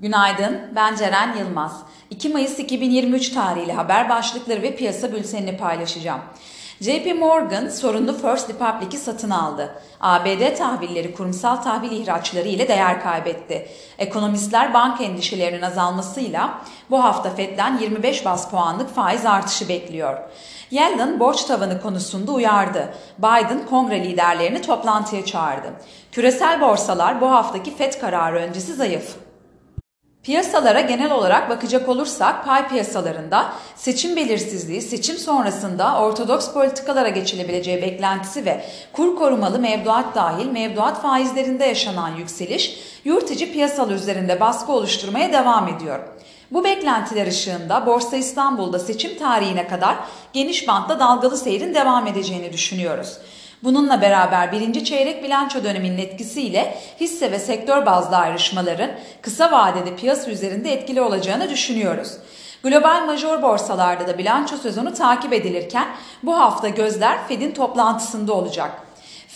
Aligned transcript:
Günaydın, 0.00 0.60
ben 0.76 0.96
Ceren 0.96 1.36
Yılmaz. 1.36 1.82
2 2.10 2.28
Mayıs 2.28 2.58
2023 2.58 3.28
tarihli 3.28 3.72
haber 3.72 4.08
başlıkları 4.08 4.62
ve 4.62 4.76
piyasa 4.76 5.12
bültenini 5.12 5.56
paylaşacağım. 5.56 6.20
JP 6.80 7.16
Morgan 7.18 7.68
sorunlu 7.68 8.12
First 8.12 8.50
Republic'i 8.50 8.98
satın 8.98 9.30
aldı. 9.30 9.74
ABD 10.00 10.56
tahvilleri 10.56 11.14
kurumsal 11.14 11.56
tahvil 11.56 11.92
ihraçları 11.92 12.48
ile 12.48 12.68
değer 12.68 13.02
kaybetti. 13.02 13.68
Ekonomistler 13.98 14.74
banka 14.74 15.04
endişelerinin 15.04 15.62
azalmasıyla 15.62 16.60
bu 16.90 17.04
hafta 17.04 17.30
Fed'den 17.30 17.78
25 17.78 18.24
bas 18.24 18.50
puanlık 18.50 18.94
faiz 18.94 19.26
artışı 19.26 19.68
bekliyor. 19.68 20.18
Yellen 20.70 21.20
borç 21.20 21.44
tavanı 21.44 21.80
konusunda 21.80 22.32
uyardı. 22.32 22.94
Biden 23.18 23.66
kongre 23.66 24.04
liderlerini 24.04 24.62
toplantıya 24.62 25.24
çağırdı. 25.24 25.72
Küresel 26.12 26.60
borsalar 26.60 27.20
bu 27.20 27.30
haftaki 27.30 27.76
Fed 27.76 28.00
kararı 28.00 28.36
öncesi 28.36 28.74
zayıf. 28.74 29.27
Piyasalara 30.28 30.80
genel 30.80 31.12
olarak 31.12 31.50
bakacak 31.50 31.88
olursak 31.88 32.44
pay 32.44 32.68
piyasalarında 32.68 33.52
seçim 33.76 34.16
belirsizliği, 34.16 34.82
seçim 34.82 35.16
sonrasında 35.16 36.00
ortodoks 36.00 36.52
politikalara 36.52 37.08
geçilebileceği 37.08 37.82
beklentisi 37.82 38.46
ve 38.46 38.64
kur 38.92 39.16
korumalı 39.16 39.58
mevduat 39.58 40.14
dahil 40.14 40.46
mevduat 40.46 41.02
faizlerinde 41.02 41.64
yaşanan 41.64 42.16
yükseliş 42.16 42.78
yurt 43.04 43.30
içi 43.30 43.52
piyasalar 43.52 43.94
üzerinde 43.94 44.40
baskı 44.40 44.72
oluşturmaya 44.72 45.32
devam 45.32 45.68
ediyor. 45.68 46.00
Bu 46.50 46.64
beklentiler 46.64 47.26
ışığında 47.26 47.86
Borsa 47.86 48.16
İstanbul'da 48.16 48.78
seçim 48.78 49.18
tarihine 49.18 49.68
kadar 49.68 49.96
geniş 50.32 50.68
bantta 50.68 51.00
dalgalı 51.00 51.36
seyrin 51.36 51.74
devam 51.74 52.06
edeceğini 52.06 52.52
düşünüyoruz. 52.52 53.18
Bununla 53.62 54.02
beraber 54.02 54.52
birinci 54.52 54.84
çeyrek 54.84 55.24
bilanço 55.24 55.64
döneminin 55.64 55.98
etkisiyle 55.98 56.78
hisse 57.00 57.32
ve 57.32 57.38
sektör 57.38 57.86
bazlı 57.86 58.16
ayrışmaların 58.16 58.90
kısa 59.22 59.52
vadede 59.52 59.96
piyasa 59.96 60.30
üzerinde 60.30 60.72
etkili 60.72 61.00
olacağını 61.00 61.50
düşünüyoruz. 61.50 62.12
Global 62.62 63.06
major 63.06 63.42
borsalarda 63.42 64.06
da 64.08 64.18
bilanço 64.18 64.56
sezonu 64.56 64.94
takip 64.94 65.32
edilirken 65.32 65.88
bu 66.22 66.38
hafta 66.38 66.68
gözler 66.68 67.28
Fed'in 67.28 67.52
toplantısında 67.52 68.32
olacak. 68.32 68.87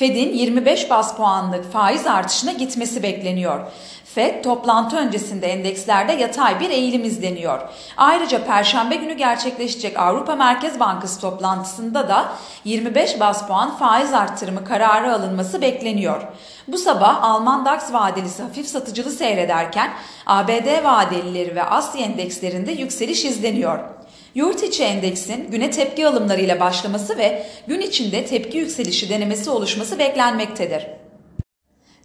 Fed'in 0.00 0.32
25 0.32 0.90
bas 0.90 1.16
puanlık 1.16 1.72
faiz 1.72 2.06
artışına 2.06 2.52
gitmesi 2.52 3.02
bekleniyor. 3.02 3.60
FED 4.04 4.44
toplantı 4.44 4.96
öncesinde 4.96 5.46
endekslerde 5.46 6.12
yatay 6.12 6.60
bir 6.60 6.70
eğilim 6.70 7.04
izleniyor. 7.04 7.60
Ayrıca 7.96 8.44
perşembe 8.44 8.96
günü 8.96 9.12
gerçekleşecek 9.12 9.98
Avrupa 9.98 10.36
Merkez 10.36 10.80
Bankası 10.80 11.20
toplantısında 11.20 12.08
da 12.08 12.32
25 12.64 13.20
bas 13.20 13.46
puan 13.46 13.76
faiz 13.76 14.12
arttırımı 14.12 14.64
kararı 14.64 15.14
alınması 15.14 15.62
bekleniyor. 15.62 16.22
Bu 16.68 16.78
sabah 16.78 17.24
Alman 17.24 17.64
DAX 17.64 17.92
vadelisi 17.92 18.42
hafif 18.42 18.66
satıcılı 18.66 19.10
seyrederken 19.10 19.90
ABD 20.26 20.84
vadelileri 20.84 21.56
ve 21.56 21.64
Asya 21.64 22.00
endekslerinde 22.00 22.72
yükseliş 22.72 23.24
izleniyor. 23.24 23.99
Yurt 24.34 24.62
içi 24.62 24.84
endeksin 24.84 25.50
güne 25.50 25.70
tepki 25.70 26.06
alımlarıyla 26.06 26.60
başlaması 26.60 27.18
ve 27.18 27.46
gün 27.66 27.80
içinde 27.80 28.26
tepki 28.26 28.58
yükselişi 28.58 29.08
denemesi 29.08 29.50
oluşması 29.50 29.98
beklenmektedir. 29.98 30.86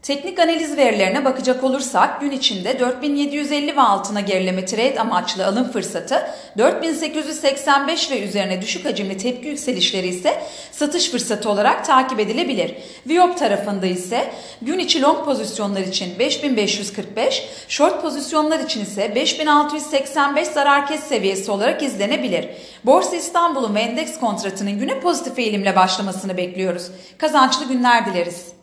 Teknik 0.06 0.40
analiz 0.40 0.78
verilerine 0.78 1.26
bakacak 1.26 1.64
olursak 1.64 2.22
gün 2.22 2.32
içinde 2.32 2.80
4750 2.80 3.76
ve 3.76 3.82
altına 3.82 4.22
gerileme 4.22 4.66
trade 4.66 5.00
amaçlı 5.00 5.46
alım 5.46 5.72
fırsatı, 5.72 6.28
4885 6.58 8.12
ve 8.12 8.24
üzerine 8.24 8.62
düşük 8.62 8.86
hacimli 8.86 9.18
tepki 9.18 9.48
yükselişleri 9.48 10.08
ise 10.08 10.44
satış 10.72 11.12
fırsatı 11.12 11.50
olarak 11.50 11.86
takip 11.86 12.20
edilebilir. 12.20 12.76
Viyop 13.08 13.38
tarafında 13.38 13.86
ise 13.86 14.32
gün 14.62 14.80
içi 14.80 15.02
long 15.02 15.26
pozisyonlar 15.26 15.82
için 15.82 16.20
5545, 16.20 17.50
short 17.68 18.02
pozisyonlar 18.02 18.60
için 18.60 18.82
ise 18.82 19.16
5685 19.16 20.48
zarar 20.48 20.88
kes 20.88 21.04
seviyesi 21.04 21.52
olarak 21.52 21.84
izlenebilir. 21.84 22.50
Borsa 22.84 23.16
İstanbul'un 23.16 23.76
ve 23.76 23.80
endeks 23.80 24.20
kontratının 24.20 24.80
güne 24.80 25.00
pozitif 25.00 25.40
eğilimle 25.40 25.76
başlamasını 25.76 26.38
bekliyoruz. 26.38 26.88
Kazançlı 27.18 27.68
günler 27.68 28.06
dileriz. 28.06 28.56